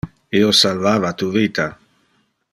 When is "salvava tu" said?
0.59-1.29